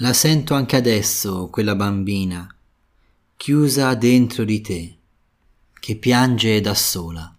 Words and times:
La 0.00 0.12
sento 0.12 0.54
anche 0.54 0.76
adesso, 0.76 1.48
quella 1.50 1.74
bambina, 1.74 2.46
chiusa 3.36 3.96
dentro 3.96 4.44
di 4.44 4.60
te, 4.60 4.96
che 5.80 5.96
piange 5.96 6.60
da 6.60 6.72
sola. 6.72 7.36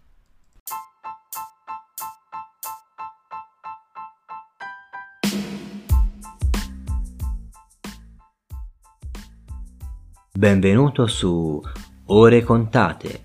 Benvenuto 10.34 11.08
su 11.08 11.62
Ore 12.08 12.44
Contate, 12.44 13.24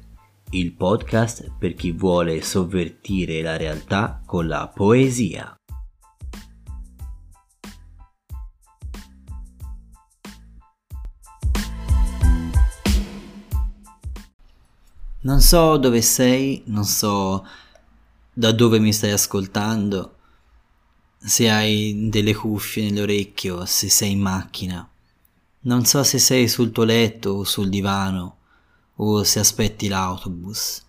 il 0.50 0.74
podcast 0.74 1.50
per 1.58 1.74
chi 1.74 1.90
vuole 1.90 2.40
sovvertire 2.40 3.42
la 3.42 3.56
realtà 3.56 4.22
con 4.24 4.46
la 4.46 4.70
poesia. 4.72 5.56
Non 15.24 15.40
so 15.40 15.78
dove 15.78 16.02
sei, 16.02 16.62
non 16.66 16.84
so 16.84 17.46
da 18.30 18.52
dove 18.52 18.78
mi 18.78 18.92
stai 18.92 19.10
ascoltando, 19.10 20.16
se 21.16 21.48
hai 21.48 22.10
delle 22.10 22.34
cuffie 22.34 22.90
nell'orecchio, 22.90 23.64
se 23.64 23.88
sei 23.88 24.10
in 24.10 24.20
macchina. 24.20 24.86
Non 25.60 25.86
so 25.86 26.02
se 26.04 26.18
sei 26.18 26.46
sul 26.46 26.72
tuo 26.72 26.84
letto 26.84 27.30
o 27.30 27.44
sul 27.44 27.70
divano 27.70 28.36
o 28.96 29.24
se 29.24 29.38
aspetti 29.38 29.88
l'autobus. 29.88 30.82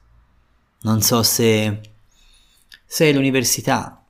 Non 0.81 1.01
so 1.01 1.23
se 1.23 1.93
sei 2.85 3.11
all'università 3.11 4.03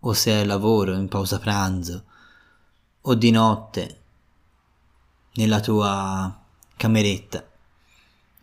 o 0.00 0.12
se 0.12 0.34
al 0.34 0.46
lavoro 0.46 0.92
in 0.92 1.08
pausa 1.08 1.38
pranzo 1.38 2.04
o 3.00 3.14
di 3.14 3.30
notte 3.30 4.00
nella 5.36 5.60
tua 5.60 6.44
cameretta. 6.76 7.54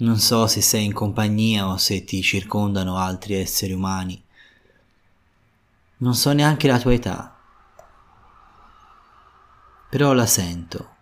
Non 0.03 0.19
so 0.19 0.47
se 0.47 0.59
sei 0.59 0.83
in 0.83 0.91
compagnia 0.91 1.65
o 1.69 1.77
se 1.77 2.03
ti 2.03 2.21
circondano 2.21 2.97
altri 2.97 3.35
esseri 3.35 3.71
umani. 3.71 4.21
Non 5.97 6.13
so 6.13 6.33
neanche 6.33 6.67
la 6.67 6.77
tua 6.77 6.91
età. 6.91 7.39
Però 9.89 10.11
la 10.11 10.25
sento. 10.25 10.95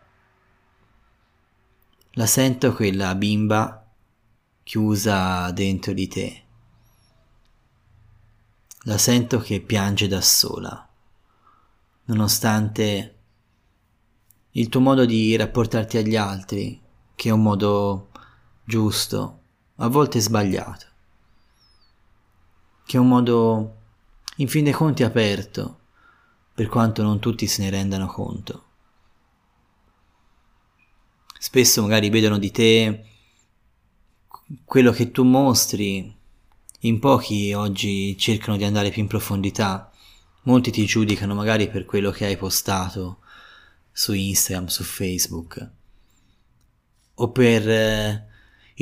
La 2.11 2.27
sento 2.27 2.75
quella 2.75 3.15
bimba 3.15 3.83
chiusa 4.61 5.49
dentro 5.49 5.93
di 5.93 6.07
te. 6.07 6.43
La 8.83 8.99
sento 8.99 9.39
che 9.39 9.61
piange 9.61 10.07
da 10.07 10.21
sola, 10.21 10.87
nonostante 12.05 13.15
il 14.51 14.69
tuo 14.69 14.79
modo 14.79 15.05
di 15.05 15.35
rapportarti 15.35 15.97
agli 15.97 16.15
altri, 16.15 16.79
che 17.15 17.29
è 17.29 17.31
un 17.31 17.41
modo 17.41 18.10
giusto, 18.71 19.39
a 19.75 19.89
volte 19.89 20.21
sbagliato, 20.21 20.85
che 22.85 22.95
è 22.95 22.99
un 23.01 23.09
modo 23.09 23.75
in 24.37 24.47
fin 24.47 24.63
dei 24.63 24.71
conti 24.71 25.03
aperto, 25.03 25.79
per 26.53 26.69
quanto 26.69 27.03
non 27.03 27.19
tutti 27.19 27.47
se 27.47 27.63
ne 27.63 27.69
rendano 27.69 28.07
conto. 28.07 28.63
Spesso 31.37 31.81
magari 31.81 32.09
vedono 32.09 32.37
di 32.37 32.51
te 32.51 33.05
quello 34.63 34.91
che 34.91 35.11
tu 35.11 35.25
mostri, 35.25 36.15
in 36.83 36.99
pochi 36.99 37.51
oggi 37.51 38.17
cercano 38.17 38.55
di 38.55 38.63
andare 38.63 38.89
più 38.89 39.01
in 39.01 39.09
profondità, 39.09 39.91
molti 40.43 40.71
ti 40.71 40.85
giudicano 40.85 41.35
magari 41.35 41.69
per 41.69 41.83
quello 41.83 42.11
che 42.11 42.25
hai 42.25 42.37
postato 42.37 43.19
su 43.91 44.13
Instagram, 44.13 44.67
su 44.67 44.83
Facebook, 44.83 45.69
o 47.15 47.31
per 47.31 47.69
eh, 47.69 48.30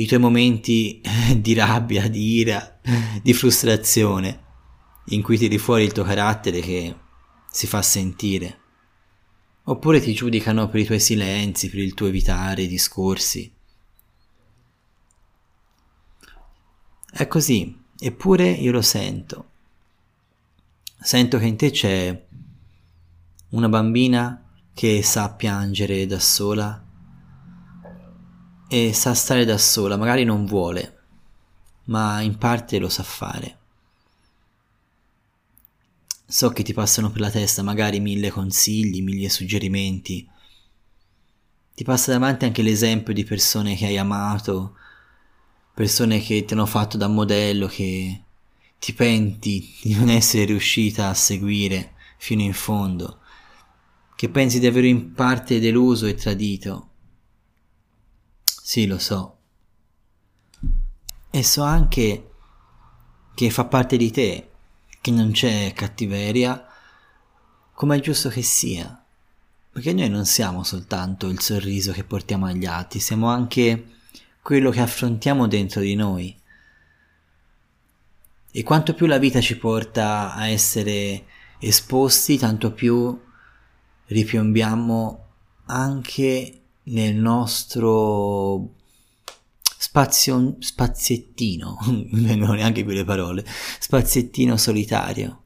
i 0.00 0.06
tuoi 0.06 0.18
momenti 0.18 1.02
di 1.36 1.52
rabbia, 1.52 2.08
di 2.08 2.38
ira, 2.38 2.80
di 3.22 3.34
frustrazione, 3.34 4.44
in 5.06 5.22
cui 5.22 5.36
tiri 5.36 5.58
fuori 5.58 5.84
il 5.84 5.92
tuo 5.92 6.04
carattere 6.04 6.60
che 6.60 6.96
si 7.50 7.66
fa 7.66 7.82
sentire. 7.82 8.58
Oppure 9.64 10.00
ti 10.00 10.14
giudicano 10.14 10.68
per 10.68 10.80
i 10.80 10.84
tuoi 10.86 11.00
silenzi, 11.00 11.68
per 11.68 11.80
il 11.80 11.92
tuo 11.92 12.06
evitare 12.06 12.62
i 12.62 12.66
discorsi. 12.66 13.52
È 17.12 17.26
così, 17.26 17.78
eppure 17.98 18.48
io 18.48 18.72
lo 18.72 18.82
sento. 18.82 19.48
Sento 20.98 21.38
che 21.38 21.46
in 21.46 21.56
te 21.56 21.70
c'è 21.70 22.26
una 23.50 23.68
bambina 23.68 24.50
che 24.72 25.02
sa 25.02 25.34
piangere 25.34 26.06
da 26.06 26.18
sola 26.18 26.89
e 28.72 28.92
sa 28.92 29.14
stare 29.14 29.44
da 29.44 29.58
sola, 29.58 29.96
magari 29.96 30.22
non 30.22 30.46
vuole, 30.46 30.98
ma 31.86 32.20
in 32.20 32.38
parte 32.38 32.78
lo 32.78 32.88
sa 32.88 33.02
fare. 33.02 33.58
So 36.24 36.50
che 36.50 36.62
ti 36.62 36.72
passano 36.72 37.10
per 37.10 37.20
la 37.20 37.30
testa 37.30 37.64
magari 37.64 37.98
mille 37.98 38.30
consigli, 38.30 39.02
mille 39.02 39.28
suggerimenti. 39.28 40.24
Ti 41.74 41.82
passa 41.82 42.12
davanti 42.12 42.44
anche 42.44 42.62
l'esempio 42.62 43.12
di 43.12 43.24
persone 43.24 43.74
che 43.74 43.86
hai 43.86 43.98
amato, 43.98 44.76
persone 45.74 46.20
che 46.20 46.44
ti 46.44 46.52
hanno 46.52 46.66
fatto 46.66 46.96
da 46.96 47.08
modello, 47.08 47.66
che 47.66 48.22
ti 48.78 48.92
penti 48.92 49.74
di 49.82 49.94
non 49.94 50.10
essere 50.10 50.44
riuscita 50.44 51.08
a 51.08 51.14
seguire 51.14 51.94
fino 52.18 52.42
in 52.42 52.54
fondo, 52.54 53.18
che 54.14 54.28
pensi 54.28 54.60
di 54.60 54.68
aver 54.68 54.84
in 54.84 55.12
parte 55.12 55.58
deluso 55.58 56.06
e 56.06 56.14
tradito. 56.14 56.89
Sì, 58.70 58.86
lo 58.86 59.00
so. 59.00 59.38
E 61.28 61.42
so 61.42 61.64
anche 61.64 62.30
che 63.34 63.50
fa 63.50 63.64
parte 63.64 63.96
di 63.96 64.12
te, 64.12 64.48
che 65.00 65.10
non 65.10 65.32
c'è 65.32 65.72
cattiveria, 65.72 66.68
come 67.74 67.96
è 67.96 68.00
giusto 68.00 68.28
che 68.28 68.42
sia. 68.42 69.04
Perché 69.72 69.92
noi 69.92 70.08
non 70.08 70.24
siamo 70.24 70.62
soltanto 70.62 71.26
il 71.26 71.40
sorriso 71.40 71.90
che 71.90 72.04
portiamo 72.04 72.46
agli 72.46 72.64
altri, 72.64 73.00
siamo 73.00 73.26
anche 73.28 73.86
quello 74.40 74.70
che 74.70 74.82
affrontiamo 74.82 75.48
dentro 75.48 75.80
di 75.80 75.96
noi. 75.96 76.40
E 78.52 78.62
quanto 78.62 78.94
più 78.94 79.06
la 79.06 79.18
vita 79.18 79.40
ci 79.40 79.58
porta 79.58 80.32
a 80.32 80.46
essere 80.46 81.24
esposti, 81.58 82.38
tanto 82.38 82.72
più 82.72 83.20
ripiombiamo 84.06 85.26
anche 85.64 86.59
nel 86.84 87.14
nostro 87.14 88.74
spazio, 89.62 90.56
spaziettino, 90.60 91.78
non 91.86 92.22
vengono 92.22 92.52
neanche 92.52 92.84
più 92.84 92.92
le 92.94 93.04
parole, 93.04 93.44
spaziettino 93.78 94.56
solitario. 94.56 95.42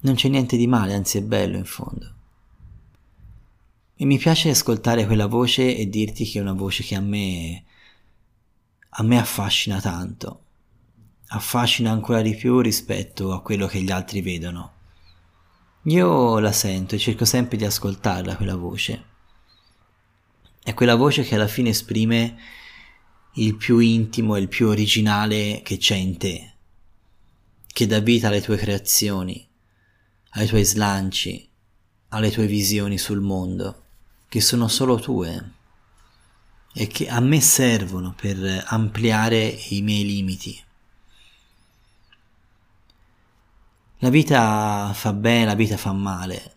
Non 0.00 0.14
c'è 0.16 0.28
niente 0.28 0.56
di 0.56 0.66
male, 0.66 0.94
anzi 0.94 1.18
è 1.18 1.22
bello 1.22 1.56
in 1.56 1.64
fondo. 1.64 2.12
E 3.96 4.04
mi 4.04 4.18
piace 4.18 4.50
ascoltare 4.50 5.06
quella 5.06 5.26
voce 5.26 5.76
e 5.76 5.88
dirti 5.88 6.24
che 6.24 6.38
è 6.38 6.42
una 6.42 6.52
voce 6.52 6.82
che 6.82 6.96
a 6.96 7.00
me, 7.00 7.64
a 8.88 9.02
me 9.02 9.18
affascina 9.18 9.80
tanto, 9.80 10.42
affascina 11.28 11.90
ancora 11.90 12.20
di 12.20 12.34
più 12.34 12.60
rispetto 12.60 13.32
a 13.32 13.40
quello 13.40 13.66
che 13.66 13.80
gli 13.80 13.90
altri 13.90 14.20
vedono. 14.20 14.72
Io 15.84 16.38
la 16.38 16.52
sento 16.52 16.96
e 16.96 16.98
cerco 16.98 17.24
sempre 17.24 17.56
di 17.56 17.64
ascoltarla 17.64 18.36
quella 18.36 18.56
voce 18.56 19.12
è 20.64 20.72
quella 20.72 20.94
voce 20.94 21.24
che 21.24 21.34
alla 21.34 21.46
fine 21.46 21.68
esprime 21.68 22.38
il 23.34 23.54
più 23.54 23.78
intimo 23.80 24.34
e 24.34 24.40
il 24.40 24.48
più 24.48 24.68
originale 24.68 25.60
che 25.62 25.76
c'è 25.76 25.94
in 25.94 26.16
te, 26.16 26.54
che 27.66 27.86
dà 27.86 28.00
vita 28.00 28.28
alle 28.28 28.40
tue 28.40 28.56
creazioni, 28.56 29.46
ai 30.30 30.46
tuoi 30.46 30.64
slanci, 30.64 31.46
alle 32.08 32.30
tue 32.30 32.46
visioni 32.46 32.96
sul 32.96 33.20
mondo, 33.20 33.82
che 34.26 34.40
sono 34.40 34.66
solo 34.68 34.98
tue 34.98 35.52
e 36.72 36.86
che 36.86 37.08
a 37.08 37.20
me 37.20 37.42
servono 37.42 38.14
per 38.18 38.64
ampliare 38.68 39.44
i 39.68 39.82
miei 39.82 40.06
limiti. 40.06 40.58
La 43.98 44.08
vita 44.08 44.92
fa 44.94 45.12
bene, 45.12 45.44
la 45.44 45.54
vita 45.54 45.76
fa 45.76 45.92
male. 45.92 46.52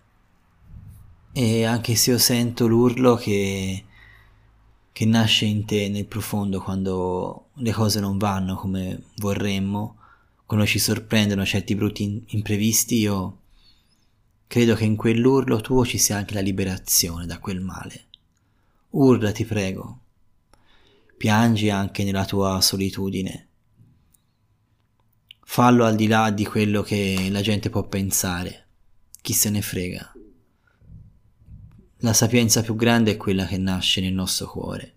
E 1.33 1.65
anche 1.65 1.95
se 1.95 2.11
io 2.11 2.17
sento 2.17 2.67
l'urlo 2.67 3.15
che 3.15 3.83
che 4.97 5.05
nasce 5.05 5.45
in 5.45 5.63
te 5.63 5.89
nel 5.89 6.07
profondo 6.07 6.59
quando 6.59 7.49
le 7.57 7.71
cose 7.71 7.99
non 7.99 8.17
vanno 8.17 8.55
come 8.55 9.03
vorremmo, 9.17 9.95
quando 10.43 10.65
ci 10.65 10.79
sorprendono 10.79 11.45
certi 11.45 11.75
brutti 11.75 12.23
imprevisti, 12.29 12.95
io 12.95 13.41
credo 14.47 14.73
che 14.73 14.85
in 14.85 14.95
quell'urlo 14.95 15.61
tuo 15.61 15.85
ci 15.85 15.99
sia 15.99 16.17
anche 16.17 16.33
la 16.33 16.39
liberazione 16.39 17.27
da 17.27 17.37
quel 17.37 17.61
male. 17.61 18.05
Urla, 18.89 19.31
ti 19.31 19.45
prego. 19.45 19.99
Piangi 21.15 21.69
anche 21.69 22.03
nella 22.03 22.25
tua 22.25 22.59
solitudine. 22.59 23.47
Fallo 25.43 25.85
al 25.85 25.95
di 25.95 26.07
là 26.07 26.31
di 26.31 26.43
quello 26.43 26.81
che 26.81 27.27
la 27.29 27.41
gente 27.41 27.69
può 27.69 27.83
pensare. 27.83 28.65
Chi 29.21 29.33
se 29.33 29.51
ne 29.51 29.61
frega. 29.61 30.16
La 32.01 32.13
sapienza 32.13 32.61
più 32.61 32.75
grande 32.75 33.11
è 33.11 33.17
quella 33.17 33.45
che 33.45 33.57
nasce 33.57 34.01
nel 34.01 34.13
nostro 34.13 34.47
cuore, 34.47 34.95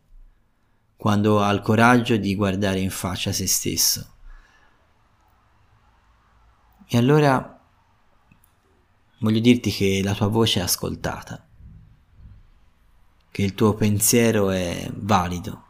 quando 0.97 1.43
ha 1.43 1.51
il 1.51 1.63
coraggio 1.63 2.17
di 2.19 2.35
guardare 2.35 2.79
in 2.81 2.91
faccia 2.91 3.33
se 3.33 3.47
stesso. 3.47 4.15
E 6.87 6.99
allora 6.99 7.59
voglio 9.21 9.41
dirti 9.41 9.71
che 9.71 10.03
la 10.05 10.15
tua 10.15 10.27
voce 10.27 10.61
è 10.61 10.63
ascoltata, 10.63 11.47
che 13.31 13.43
il 13.43 13.55
tuo 13.55 13.75
pensiero 13.75 14.51
è 14.51 14.91
valido, 14.93 15.65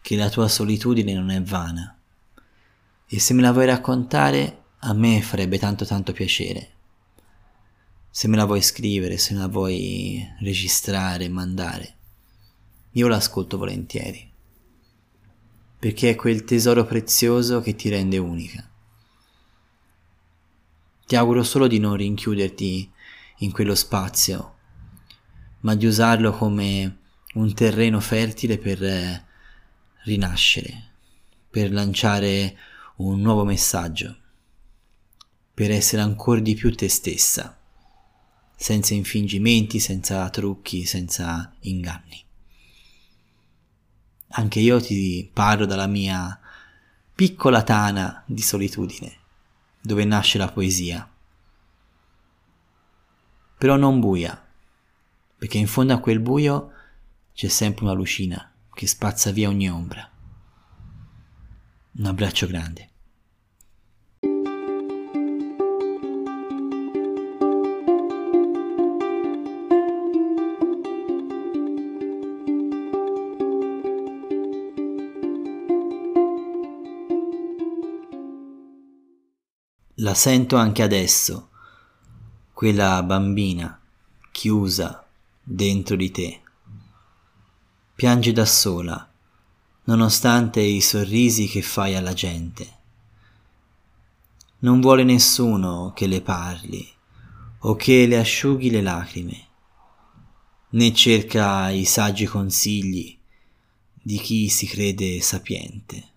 che 0.00 0.14
la 0.14 0.28
tua 0.28 0.46
solitudine 0.46 1.12
non 1.12 1.30
è 1.30 1.42
vana. 1.42 1.98
E 3.04 3.18
se 3.18 3.34
me 3.34 3.42
la 3.42 3.52
vuoi 3.52 3.66
raccontare, 3.66 4.62
a 4.78 4.92
me 4.92 5.22
farebbe 5.22 5.58
tanto 5.58 5.84
tanto 5.84 6.12
piacere. 6.12 6.76
Se 8.18 8.26
me 8.26 8.34
la 8.34 8.46
vuoi 8.46 8.62
scrivere, 8.62 9.16
se 9.16 9.32
me 9.32 9.38
la 9.38 9.46
vuoi 9.46 10.28
registrare, 10.40 11.28
mandare, 11.28 11.94
io 12.94 13.06
l'ascolto 13.06 13.56
volentieri. 13.56 14.28
Perché 15.78 16.10
è 16.10 16.14
quel 16.16 16.42
tesoro 16.42 16.84
prezioso 16.84 17.60
che 17.60 17.76
ti 17.76 17.88
rende 17.88 18.18
unica. 18.18 18.68
Ti 21.06 21.14
auguro 21.14 21.44
solo 21.44 21.68
di 21.68 21.78
non 21.78 21.94
rinchiuderti 21.94 22.90
in 23.36 23.52
quello 23.52 23.76
spazio, 23.76 24.56
ma 25.60 25.76
di 25.76 25.86
usarlo 25.86 26.32
come 26.32 26.98
un 27.34 27.54
terreno 27.54 28.00
fertile 28.00 28.58
per 28.58 28.82
eh, 28.82 29.24
rinascere, 30.06 30.90
per 31.48 31.70
lanciare 31.70 32.56
un 32.96 33.20
nuovo 33.20 33.44
messaggio, 33.44 34.16
per 35.54 35.70
essere 35.70 36.02
ancora 36.02 36.40
di 36.40 36.56
più 36.56 36.74
te 36.74 36.88
stessa, 36.88 37.52
senza 38.60 38.92
infingimenti, 38.92 39.78
senza 39.78 40.28
trucchi, 40.30 40.84
senza 40.84 41.54
inganni. 41.60 42.24
Anche 44.30 44.58
io 44.58 44.80
ti 44.80 45.30
parlo 45.32 45.64
dalla 45.64 45.86
mia 45.86 46.38
piccola 47.14 47.62
tana 47.62 48.24
di 48.26 48.42
solitudine 48.42 49.16
dove 49.80 50.04
nasce 50.04 50.38
la 50.38 50.50
poesia. 50.50 51.08
Però 53.56 53.76
non 53.76 54.00
buia, 54.00 54.44
perché 55.36 55.56
in 55.58 55.68
fondo 55.68 55.94
a 55.94 56.00
quel 56.00 56.18
buio 56.18 56.72
c'è 57.32 57.48
sempre 57.48 57.84
una 57.84 57.94
lucina 57.94 58.52
che 58.74 58.88
spazza 58.88 59.30
via 59.30 59.48
ogni 59.48 59.70
ombra. 59.70 60.10
Un 61.92 62.04
abbraccio 62.06 62.48
grande. 62.48 62.90
La 80.08 80.14
sento 80.14 80.56
anche 80.56 80.82
adesso, 80.82 81.50
quella 82.54 83.02
bambina 83.02 83.78
chiusa 84.32 85.06
dentro 85.42 85.96
di 85.96 86.10
te. 86.10 86.40
Piange 87.94 88.32
da 88.32 88.46
sola, 88.46 89.06
nonostante 89.84 90.62
i 90.62 90.80
sorrisi 90.80 91.46
che 91.46 91.60
fai 91.60 91.94
alla 91.94 92.14
gente. 92.14 92.76
Non 94.60 94.80
vuole 94.80 95.04
nessuno 95.04 95.92
che 95.94 96.06
le 96.06 96.22
parli 96.22 96.90
o 97.58 97.76
che 97.76 98.06
le 98.06 98.18
asciughi 98.18 98.70
le 98.70 98.80
lacrime, 98.80 99.46
né 100.70 100.94
cerca 100.94 101.68
i 101.68 101.84
saggi 101.84 102.24
consigli 102.24 103.14
di 103.92 104.16
chi 104.16 104.48
si 104.48 104.66
crede 104.66 105.20
sapiente. 105.20 106.08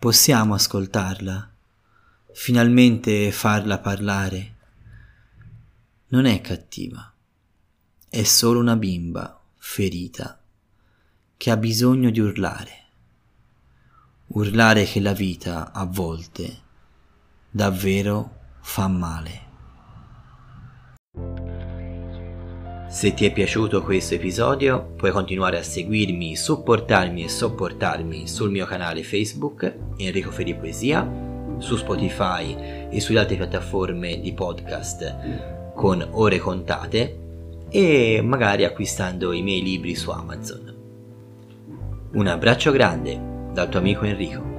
Possiamo 0.00 0.54
ascoltarla? 0.54 1.50
Finalmente 2.34 3.30
farla 3.30 3.78
parlare. 3.78 4.56
Non 6.08 6.26
è 6.26 6.40
cattiva, 6.40 7.12
è 8.08 8.22
solo 8.22 8.60
una 8.60 8.76
bimba 8.76 9.40
ferita 9.56 10.42
che 11.36 11.50
ha 11.50 11.56
bisogno 11.56 12.10
di 12.10 12.20
urlare. 12.20 12.80
Urlare 14.28 14.84
che 14.84 15.00
la 15.00 15.12
vita 15.12 15.72
a 15.72 15.84
volte 15.84 16.60
davvero 17.50 18.40
fa 18.60 18.88
male. 18.88 19.50
Se 22.88 23.14
ti 23.14 23.24
è 23.24 23.32
piaciuto 23.32 23.82
questo 23.82 24.14
episodio 24.14 24.92
puoi 24.96 25.12
continuare 25.12 25.58
a 25.58 25.62
seguirmi, 25.62 26.36
supportarmi 26.36 27.24
e 27.24 27.28
sopportarmi 27.28 28.28
sul 28.28 28.50
mio 28.50 28.66
canale 28.66 29.02
Facebook 29.02 29.78
Enrico 29.96 30.30
Feri 30.30 30.54
Poesia 30.54 31.31
su 31.58 31.76
Spotify 31.76 32.88
e 32.90 33.00
sulle 33.00 33.20
altre 33.20 33.36
piattaforme 33.36 34.20
di 34.20 34.32
podcast 34.32 35.72
con 35.74 36.06
ore 36.12 36.38
contate 36.38 37.18
e 37.68 38.20
magari 38.22 38.64
acquistando 38.64 39.32
i 39.32 39.42
miei 39.42 39.62
libri 39.62 39.94
su 39.94 40.10
Amazon. 40.10 40.74
Un 42.12 42.26
abbraccio 42.26 42.70
grande 42.70 43.18
dal 43.52 43.68
tuo 43.68 43.80
amico 43.80 44.04
Enrico. 44.04 44.51